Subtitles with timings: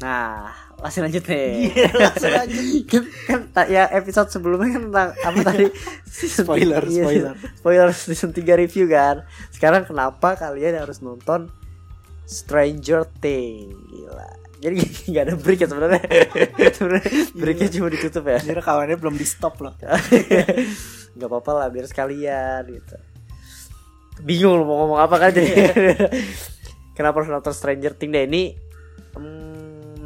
[0.00, 0.48] Nah,
[0.80, 1.72] langsung lanjut nih.
[1.92, 2.64] langsung lanjut.
[2.90, 3.02] kan,
[3.52, 5.66] kan ya episode sebelumnya kan tentang apa tadi?
[6.08, 7.34] Season Spoiler, iya, spoiler.
[7.60, 9.28] spoiler season 3 review kan.
[9.52, 11.52] Sekarang kenapa kalian harus nonton
[12.24, 13.76] Stranger Things?
[13.92, 14.30] Gila.
[14.60, 14.76] Jadi
[15.12, 16.02] nggak ada break ya sebenarnya.
[16.72, 18.40] sebenarnya breaknya cuma ditutup ya.
[18.40, 19.76] Ini rekamannya belum di stop loh.
[21.10, 22.96] nggak apa-apa lah biar sekalian gitu
[24.22, 25.72] bingung mau ngomong apa kan jadi
[26.96, 28.42] kenapa harus nonton Stranger Things deh ini
[29.16, 29.49] hmm,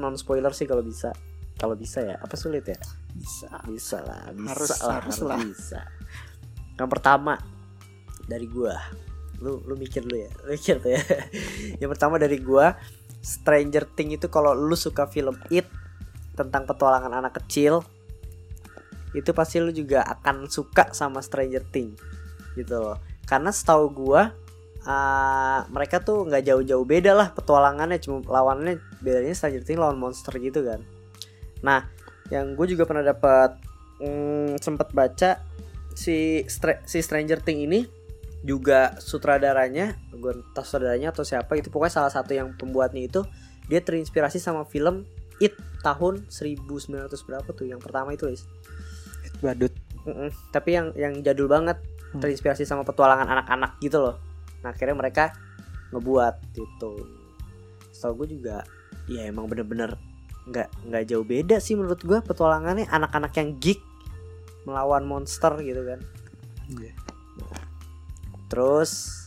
[0.04, 1.08] non spoiler sih kalau bisa.
[1.54, 2.76] Kalau bisa ya apa sulit ya?
[3.14, 3.48] Bisa.
[3.64, 5.38] bisa lah bisa Harus- lah harus harus lah.
[5.40, 5.80] bisa.
[6.76, 7.34] Yang pertama
[8.26, 8.76] dari gua
[9.38, 11.02] lu lu mikir dulu ya lu mikir tuh ya.
[11.78, 12.74] Yang pertama dari gua
[13.24, 15.64] Stranger Things itu kalau lu suka film It
[16.34, 17.80] tentang petualangan anak kecil
[19.14, 21.96] itu pasti lu juga akan suka sama Stranger Things
[22.58, 22.98] gitu loh.
[23.24, 24.34] Karena setahu gua
[24.84, 30.32] uh, mereka tuh nggak jauh-jauh beda lah petualangannya cuma lawannya bedanya Stranger Things lawan monster
[30.38, 30.80] gitu kan
[31.64, 31.88] nah
[32.32, 33.56] yang gue juga pernah dapat
[34.00, 35.40] mm, sempat baca
[35.92, 37.80] si Stra- si Stranger Things ini
[38.44, 43.20] juga sutradaranya gue entah sutradaranya atau siapa itu pokoknya salah satu yang pembuatnya itu
[43.68, 45.08] dia terinspirasi sama film
[45.42, 48.46] It tahun 1900 berapa tuh yang pertama itu Lis
[49.42, 49.72] Badut.
[50.04, 50.28] Mm-mm.
[50.52, 51.80] tapi yang yang jadul banget
[52.14, 52.22] Hmm.
[52.22, 54.16] terinspirasi sama petualangan anak-anak gitu loh
[54.64, 55.36] nah akhirnya mereka
[55.92, 57.04] ngebuat gitu
[57.92, 58.64] setahu gue juga
[59.06, 59.94] ya emang bener-bener
[60.48, 63.80] nggak nggak jauh beda sih menurut gue petualangannya anak-anak yang geek
[64.64, 66.00] melawan monster gitu kan
[66.64, 66.96] Iya.
[68.48, 69.20] terus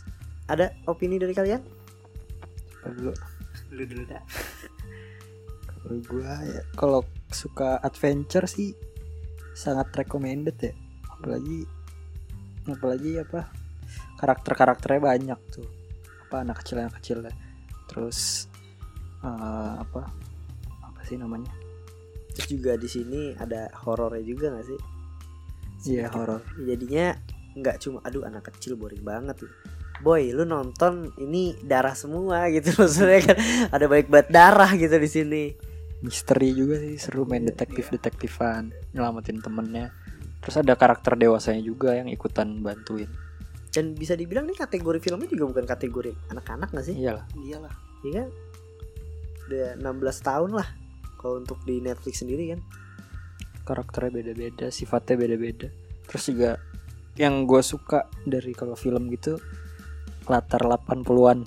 [0.49, 1.61] ada opini dari kalian
[2.95, 3.11] dulu?
[3.67, 4.23] Dulu dulu dah
[5.77, 8.75] Kalau gua ya kalau suka adventure sih
[9.55, 10.73] sangat recommended ya.
[11.11, 11.64] Apalagi
[12.67, 13.48] apalagi apa
[14.17, 15.67] karakter-karakternya banyak tuh.
[16.28, 17.23] Apa anak kecil anak kecil.
[17.88, 18.50] Terus
[19.23, 20.10] eh, apa
[20.83, 21.54] apa sih namanya?
[22.38, 24.80] terus juga di sini ada horornya juga nggak sih
[25.89, 26.45] Iya horor.
[26.61, 27.17] jadinya
[27.58, 29.50] nggak cuma aduh anak kecil boring banget loh.
[30.05, 33.38] boy lu nonton ini darah semua gitu maksudnya kan
[33.73, 35.44] ada baik banget darah gitu di sini
[35.98, 39.89] Misteri juga sih seru main Iya, detektif-detektifan, nyelamatin temennya.
[40.45, 43.10] Terus ada karakter dewasanya juga yang ikutan bantuin.
[43.73, 47.26] Dan bisa dibilang nih kategori filmnya juga bukan kategori anak-anak nggak sih Iyalah.
[47.38, 47.73] Iyalah
[48.05, 48.30] iya kan
[49.48, 50.67] udah 16 tahun lah
[51.17, 52.61] kalau untuk di Netflix sendiri kan
[53.67, 55.67] karakternya beda-beda, sifatnya beda-beda.
[56.08, 56.52] Terus juga
[57.20, 59.36] yang gue suka dari kalau film gitu
[60.32, 61.44] latar 80-an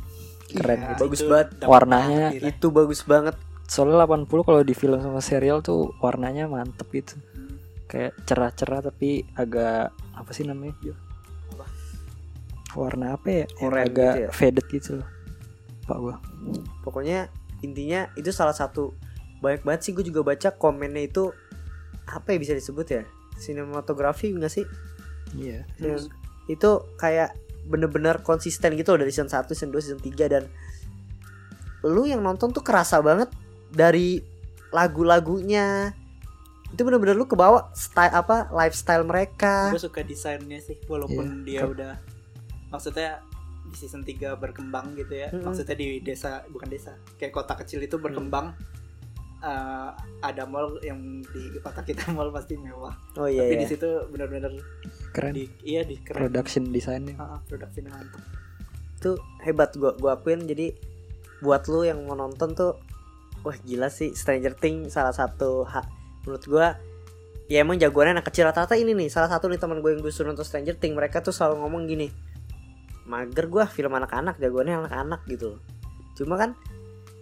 [0.53, 1.01] keren Iya, gitu.
[1.07, 1.49] bagus itu banget.
[1.65, 3.37] Warnanya banget itu bagus banget
[3.71, 7.15] Soalnya 80 kalau di film sama serial tuh warnanya mantep gitu.
[7.39, 7.55] Hmm.
[7.87, 10.75] Kayak cerah-cerah tapi agak apa sih namanya?
[12.75, 13.45] Warna apa ya?
[13.59, 14.29] Yang agak gitu ya?
[14.31, 15.09] faded gitu loh.
[15.85, 16.17] Pak gua.
[16.81, 17.27] pokoknya
[17.61, 18.95] intinya itu salah satu
[19.41, 21.35] banyak banget sih gue juga baca komennya itu
[22.07, 23.03] apa ya bisa disebut ya
[23.37, 24.65] sinematografi nggak sih
[25.31, 25.63] Iya.
[25.79, 26.11] Yang
[26.47, 27.35] itu kayak
[27.67, 30.45] bener-bener konsisten gitu loh dari season 1, season 2, season 3 dan
[31.83, 33.31] lu yang nonton tuh kerasa banget
[33.71, 34.21] dari
[34.71, 35.95] lagu-lagunya
[36.71, 41.71] itu bener-bener lu kebawa style apa lifestyle mereka Gue suka desainnya sih Walaupun dia kan.
[41.75, 41.93] udah
[42.71, 43.21] Maksudnya
[43.61, 45.29] di season 3 berkembang gitu ya.
[45.31, 45.47] Mm-mm.
[45.47, 46.97] Maksudnya di desa Bukan desa.
[47.19, 48.55] Kayak kota kecil itu berkembang.
[49.41, 52.93] Eh, Ada mall yang di kota kita mall pasti mewah.
[53.17, 53.63] Oh iya Tapi iya.
[53.63, 54.53] di situ benar-benar
[55.11, 55.33] Keren.
[55.35, 56.29] di, Iya di keren.
[56.29, 57.17] Production desainnya.
[57.17, 58.21] Ah, Produksinya mantap.
[59.01, 60.45] Itu hebat gua gua akuin.
[60.45, 60.77] Jadi
[61.41, 62.77] buat lu yang mau nonton tuh
[63.41, 64.13] wah gila sih.
[64.13, 65.89] Stranger Things salah satu hak
[66.29, 66.67] menurut gua
[67.49, 68.45] ya emang jagoannya anak kecil.
[68.45, 70.93] Rata-rata ini nih salah satu nih teman gue yang gue suruh nonton Stranger Things.
[70.93, 72.13] Mereka tuh selalu ngomong gini
[73.11, 75.59] mager gua film anak-anak jagoannya anak-anak gitu.
[76.15, 76.55] Cuma kan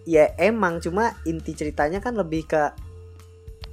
[0.05, 2.69] ya emang cuma inti ceritanya kan lebih ke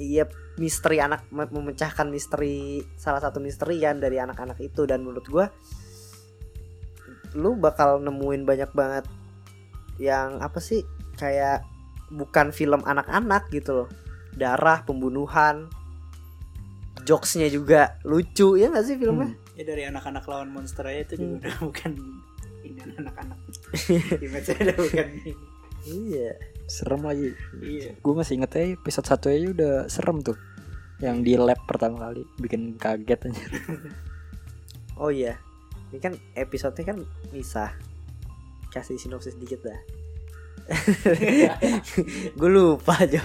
[0.01, 0.25] iya
[0.57, 4.89] misteri anak mem- memecahkan misteri salah satu misteri kan dari anak-anak itu.
[4.89, 5.47] Dan menurut gua
[7.37, 9.05] lu bakal nemuin banyak banget
[10.01, 10.81] yang apa sih
[11.21, 11.61] kayak
[12.09, 13.89] bukan film anak-anak gitu loh.
[14.33, 15.69] Darah pembunuhan
[17.07, 21.27] jokesnya juga lucu ya nggak sih filmnya Ya dari anak-anak lawan monster aja itu juga
[21.27, 21.39] Hmm.
[21.41, 21.93] udah bukan
[22.63, 23.39] Ini anak-anak
[24.27, 25.33] Image udah bukan ini.
[25.87, 26.35] iya
[26.67, 27.31] serem lagi
[27.61, 30.35] iya gue masih inget aja episode satu aja udah serem tuh
[30.99, 33.45] yang di lab pertama kali bikin kaget aja
[34.97, 35.37] Oh iya,
[35.89, 37.69] ini kan episodenya kan misah.
[38.67, 39.77] Kasih sinopsis dikit dah.
[42.33, 43.21] Gue lupa Jo.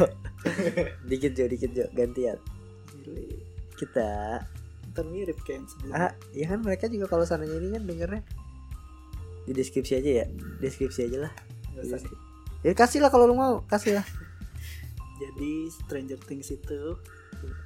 [1.01, 2.35] dikit Jo, dikit Jo, gantian.
[3.73, 4.43] Kita,
[4.91, 8.23] ntar mirip kayak yang sebelumnya ah, ya kan mereka juga kalau sananya ini kan dengernya
[9.41, 10.25] di deskripsi aja ya,
[10.61, 11.33] deskripsi aja lah.
[11.73, 11.97] Nih.
[12.61, 14.05] Ya kasih lah kalau lu mau, kasih lah.
[15.21, 16.97] jadi Stranger Things itu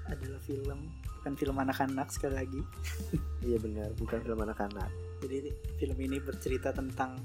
[0.08, 2.62] adalah film bukan film anak-anak sekali lagi
[3.48, 4.90] Iya benar, bukan film anak-anak.
[5.26, 5.50] jadi
[5.82, 7.18] film ini bercerita tentang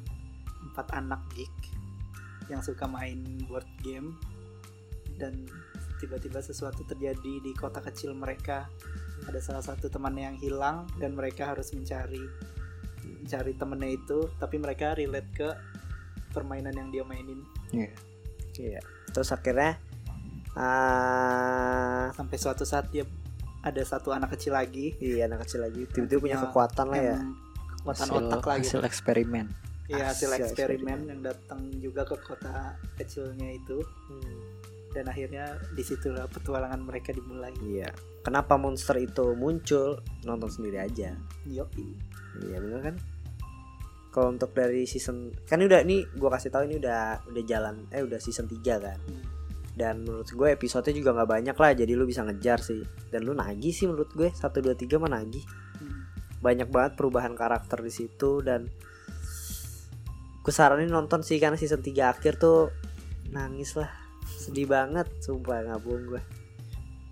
[0.70, 1.52] empat anak geek
[2.48, 4.16] yang suka main board game
[5.20, 5.44] dan
[6.00, 8.72] tiba-tiba sesuatu terjadi di kota kecil mereka
[9.28, 12.20] ada salah satu temannya yang hilang dan mereka harus mencari
[13.20, 15.48] mencari temennya itu tapi mereka relate ke
[16.30, 17.40] permainan yang dia mainin
[17.70, 17.90] Iya.
[18.58, 18.80] Iya.
[19.14, 19.78] Terus akhirnya
[20.58, 23.06] ah sampai suatu saat dia
[23.62, 27.16] ada satu anak kecil lagi iya anak kecil lagi tiba-tiba punya kekuatan lah ya.
[27.78, 29.46] kekuatan hasil, otak lagi hasil eksperimen
[29.90, 34.59] Iya hasil Hasil eksperimen yang datang juga ke kota kecilnya itu Hmm.
[34.90, 37.54] Dan akhirnya di situlah petualangan mereka dimulai.
[37.62, 37.94] Iya.
[38.26, 40.02] Kenapa monster itu muncul?
[40.26, 41.14] Nonton sendiri aja.
[41.46, 41.88] Yoi.
[42.42, 42.96] Iya bener kan?
[44.10, 47.86] Kalau untuk dari season kan ini udah nih gua kasih tahu ini udah udah jalan
[47.94, 48.98] eh udah season 3 kan.
[49.70, 52.82] Dan menurut gue episodenya juga nggak banyak lah jadi lu bisa ngejar sih.
[53.08, 55.46] Dan lu nagih sih menurut gue 1 2 3 mah nagih.
[55.78, 56.04] Hmm.
[56.42, 58.66] Banyak banget perubahan karakter di situ dan
[60.40, 62.74] gue saranin nonton sih karena season 3 akhir tuh
[63.30, 63.88] nangis lah.
[64.40, 66.22] Sedih banget sumpah nggak bohong gue.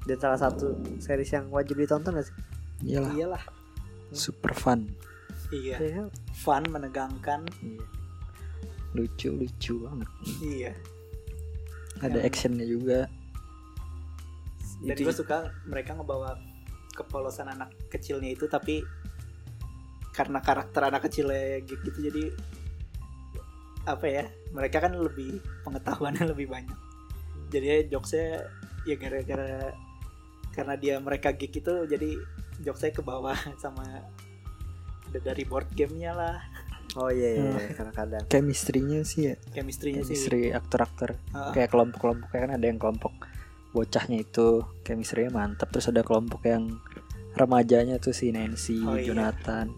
[0.03, 2.37] Dan salah satu series yang wajib ditonton gak sih?
[2.81, 3.43] iyalah Iyalah.
[4.09, 4.89] super fun
[5.51, 5.77] Iya.
[5.77, 6.03] Iya.
[6.33, 7.45] Fun, menegangkan.
[7.61, 7.85] Iya.
[8.89, 10.09] lucu lucu banget
[10.41, 10.73] Iya.
[11.99, 12.99] ada Yang- actionnya juga
[14.81, 16.41] Dan Itu- gue suka mereka ngebawa
[16.91, 18.81] kepolosan anak kecilnya itu tapi
[20.11, 22.33] karena karakter anak kecilnya gitu jadi
[23.85, 26.79] apa ya mereka kan lebih pengetahuannya lebih banyak
[27.49, 28.45] jadi jokesnya
[28.85, 29.73] ya gara-gara
[30.51, 32.11] karena dia mereka geek itu jadi
[32.61, 33.85] jokesnya ke bawah sama
[35.11, 36.37] dari board gamenya lah.
[36.97, 37.57] Oh iya iya, Hmm.
[37.59, 37.71] iya.
[37.71, 38.23] kadang-kadang.
[38.27, 39.35] chemistry-nya sih ya.
[39.53, 40.17] Chemistry-nya sih.
[40.17, 41.17] Chemistry aktor-aktor.
[41.31, 43.13] Ah, kayak kelompok-kelompoknya kan ada yang kelompok
[43.71, 46.81] bocahnya itu chemistry-nya mantap terus ada kelompok yang
[47.35, 49.05] remajanya tuh si Nancy, Oh, iya.
[49.07, 49.69] Jonathan.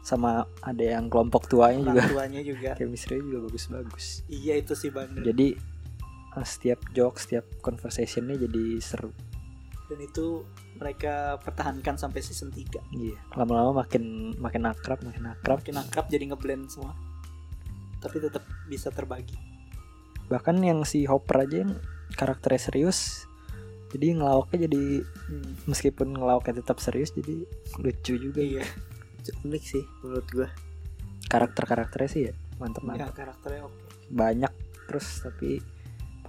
[0.00, 1.96] Sama ada yang kelompok tuanya juga.
[1.98, 2.70] orang tuanya juga.
[2.78, 4.22] Chemistry juga bagus-bagus.
[4.28, 5.10] Iya itu sih bang.
[5.16, 5.56] Jadi
[6.46, 9.10] setiap joke setiap conversationnya jadi seru.
[9.90, 10.46] Dan itu
[10.78, 15.60] mereka pertahankan sampai season 3 iya lama-lama makin makin akrab makin akrab.
[15.60, 16.94] Makin akrab jadi ngeblend semua.
[18.00, 19.36] Tapi tetap bisa terbagi.
[20.30, 21.74] Bahkan yang si Hopper aja yang
[22.14, 23.26] karakternya serius
[23.90, 25.02] jadi ngelawaknya jadi
[25.66, 27.42] meskipun ngelawaknya tetap serius jadi
[27.82, 28.40] lucu juga.
[28.40, 28.62] Iya.
[29.42, 30.48] Unik sih menurut gua.
[31.30, 33.78] karakter-karakternya sih ya mantep ya mantep karakternya oke.
[34.10, 34.52] Banyak
[34.90, 35.62] terus tapi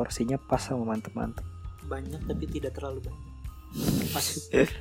[0.01, 1.45] porsinya pas sama mantep-mantep
[1.85, 3.29] banyak tapi tidak terlalu banyak
[4.09, 4.25] pas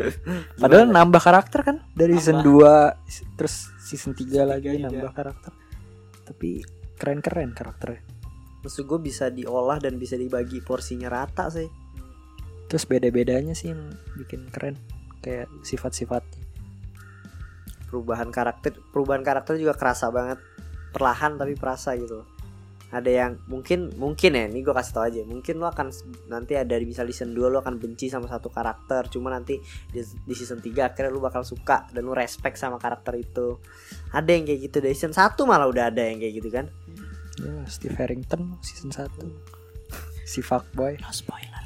[0.64, 2.96] padahal nambah karakter kan dari season Nambah.
[3.04, 4.88] 2 terus season 3 lagi juga.
[4.88, 5.52] nambah karakter
[6.24, 6.64] tapi
[6.96, 8.00] keren-keren karakternya
[8.60, 11.68] Maksud gue bisa diolah dan bisa dibagi porsinya rata sih.
[12.68, 13.88] terus beda-bedanya sih yang
[14.20, 14.76] bikin keren
[15.24, 16.40] kayak sifat-sifatnya
[17.90, 20.38] Perubahan karakter, perubahan karakter juga kerasa banget.
[20.94, 22.22] Perlahan tapi perasa gitu.
[22.90, 25.22] Ada yang mungkin mungkin ya, ini gue kasih tau aja.
[25.22, 25.94] Mungkin lo akan
[26.26, 29.62] nanti ada di bisa season 2 lo akan benci sama satu karakter, cuma nanti
[29.94, 33.62] di, di season 3 akhirnya lo bakal suka dan lo respect sama karakter itu.
[34.10, 34.76] Ada yang kayak gitu.
[34.82, 36.66] Dari season 1 malah udah ada yang kayak gitu kan.
[37.40, 39.06] ya Steve Harrington season 1
[40.26, 40.98] si fuckboy.
[40.98, 41.64] No spoiler.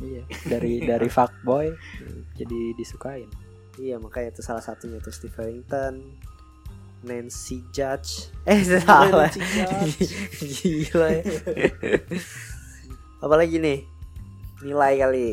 [0.00, 1.70] Iya dari dari fuckboy
[2.34, 3.30] jadi disukain.
[3.78, 6.18] Iya makanya itu salah satunya tuh Steve Harrington
[7.00, 10.12] Nancy Judge Eh salah Nancy Judge.
[10.60, 11.22] Gila ya
[13.18, 13.78] Apalagi nih
[14.60, 15.26] Nilai kali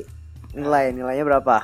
[0.54, 1.58] Nilai Nilainya berapa?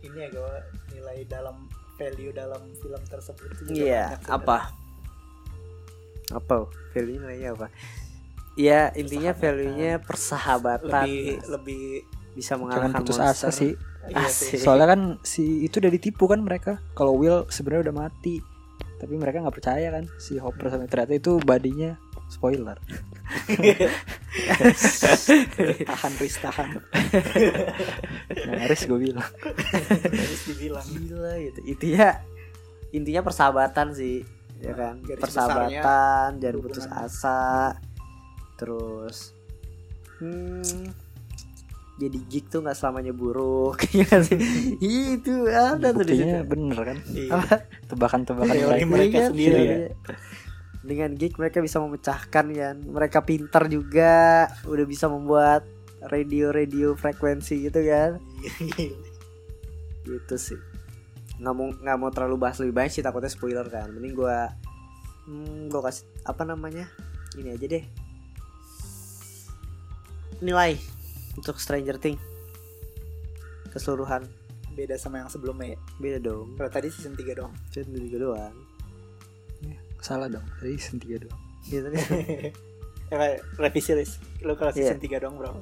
[0.00, 0.54] ini ya gue
[0.92, 1.56] nilai dalam
[1.96, 4.28] value dalam film tersebut Iya sebenarnya.
[4.28, 4.58] Apa?
[6.30, 6.54] Apa?
[6.90, 7.66] Value nilainya apa?
[8.54, 9.40] Ya intinya Persahabatan.
[9.64, 11.82] value-nya persahabatan lebih lebih
[12.34, 13.72] Bisa jangan mengalahkan putus monster asa sih
[14.04, 14.48] iya Asik.
[14.52, 14.60] sih.
[14.60, 18.44] soalnya kan si itu udah ditipu kan mereka kalau Will sebenarnya udah mati
[19.04, 22.00] tapi mereka nggak percaya kan si Hopper sama ternyata itu badinya
[22.32, 22.80] spoiler.
[25.84, 26.80] Tahan Riz tahan.
[28.48, 29.28] Nyaris gue bilang.
[29.28, 30.86] Harus dibilang.
[30.88, 31.60] Gila gitu.
[31.68, 32.16] Intinya
[32.94, 34.22] Intinya persahabatan sih
[34.62, 35.02] ya kan?
[35.02, 37.74] Garis persahabatan jangan putus asa.
[38.56, 39.34] Terus
[40.22, 40.94] hmm,
[41.94, 44.38] jadi geek tuh nggak selamanya buruk ya sih?
[44.82, 46.98] Itu ada tuh di bener kan?
[47.06, 47.30] Iya.
[47.86, 49.16] Tebakan-tebakan Teori mereka.
[49.18, 49.60] Iya, sendiri.
[49.62, 49.76] iya.
[49.88, 49.90] ya.
[50.84, 55.64] dengan geek mereka bisa memecahkan kan mereka pintar juga udah bisa membuat
[56.04, 58.20] radio-radio frekuensi gitu kan?
[60.04, 60.60] Gitu sih.
[61.40, 63.88] Nggak mau nggak mau terlalu bahas lebih banyak sih takutnya spoiler kan.
[63.88, 64.52] Mending gua
[65.24, 66.84] hmm, gua kasih apa namanya?
[67.40, 67.84] Ini aja deh.
[70.44, 70.76] Nilai
[71.34, 72.22] untuk Stranger Things
[73.68, 74.26] keseluruhan
[74.70, 75.80] Beda sama yang sebelumnya ya.
[75.96, 77.54] beda dong Kalau tadi season 3 doang.
[77.68, 78.54] Cuma juga doang
[79.98, 80.42] Salah dong.
[80.58, 81.40] Tadi season 3 doang.
[81.64, 82.02] gitu kan
[83.06, 84.18] Eh, revisi list.
[84.40, 84.90] Lu kalau Iya.
[84.90, 85.60] season 3 doang berapa?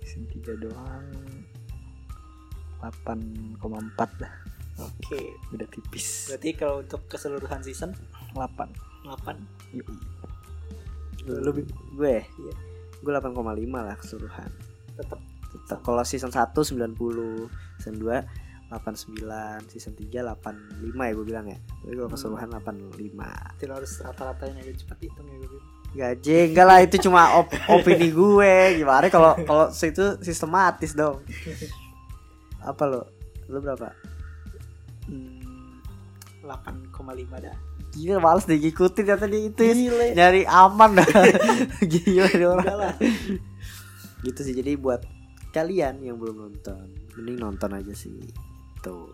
[0.00, 1.04] Season 3 doang
[2.78, 3.58] 8,4
[4.16, 4.34] dah.
[4.78, 5.20] Oke.
[5.50, 6.28] Udah tipis.
[6.28, 7.90] Berarti kalau untuk keseluruhan season
[8.32, 8.70] 8.
[9.02, 9.36] 8.
[9.72, 9.96] Yoi.
[11.26, 11.50] lu
[11.92, 12.54] gue Iya.
[12.96, 13.42] gue 8,5
[13.76, 14.46] lah keseluruhan
[14.96, 16.96] Tetap tetap kalau season 1 90
[17.80, 21.58] season 2 89 season 3 85 ya gue bilang ya.
[21.62, 25.62] Tapi kalau keseluruhan 85 tidak harus rata-ratain aja cepat hitung ya gue.
[25.96, 28.54] gaje enggak lah itu cuma op- opini gue.
[28.76, 31.22] Gimana kalau kalau itu sistematis dong.
[32.68, 33.06] Apa lo?
[33.46, 33.94] Lo berapa?
[35.06, 35.78] Hmm,
[36.42, 36.90] 8,5
[37.38, 37.54] dah.
[37.94, 39.62] gila males deh ngikutin ya tadi itu.
[40.12, 41.06] Nyari aman dah.
[41.94, 42.60] Gila nih orang.
[42.60, 42.92] Enggak lah.
[44.20, 45.04] Gitu sih jadi buat
[45.50, 48.16] kalian yang belum nonton mending nonton aja sih
[48.80, 49.12] tuh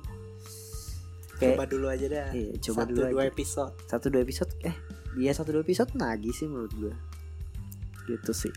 [1.32, 1.58] Oke.
[1.58, 2.30] Coba dulu aja dah.
[2.30, 3.30] Iya, coba Satu, dulu dua aja.
[3.30, 3.74] episode.
[3.84, 4.76] satu dua episode eh
[5.12, 6.94] dia satu dua episode nagih sih menurut gue
[8.06, 8.54] gitu sih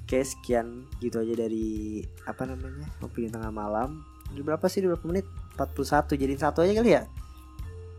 [0.00, 0.66] oke sekian
[0.98, 6.06] gitu aja dari apa namanya opini tengah malam Udah berapa sih Udah berapa menit 41
[6.12, 7.02] jadiin satu aja kali ya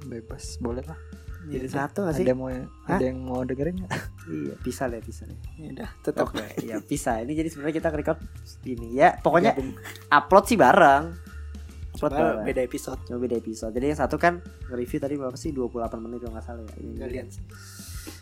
[0.01, 0.95] Bebas, boleh lah.
[1.45, 2.49] jadi Iya, satu gak sih Ada yang mau
[2.87, 3.91] ada yang mau dengerin nggak?
[4.29, 4.53] Iya.
[4.59, 7.23] Pisah lah pisah lah Ya udah, tetap oke ya pisah.
[7.25, 8.19] Ini jadi sebenarnya kita record
[8.67, 8.97] ini.
[8.97, 9.57] Ya pokoknya
[10.11, 11.15] upload sih bareng.
[11.97, 12.45] Upload Cuma bareng.
[12.45, 12.99] beda episode.
[13.07, 13.71] Cuma beda episode.
[13.73, 15.51] Jadi yang satu kan nge-review tadi berapa sih?
[15.53, 16.75] 28 menit kalau nggak salah ya.
[16.77, 16.95] Ini.
[16.97, 17.27] Lihat.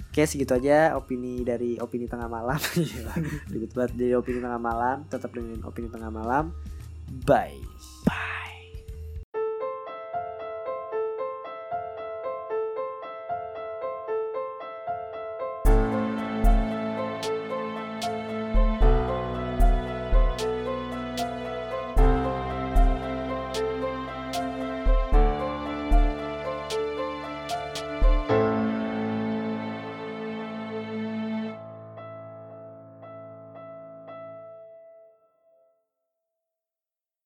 [0.10, 2.58] Oke segitu aja opini dari opini tengah malam.
[2.76, 3.14] Gila,
[3.54, 3.92] Ribet banget.
[3.96, 6.52] Dari opini tengah malam Tetap dengan opini tengah malam.
[7.26, 7.62] Bye.
[8.06, 8.39] Bye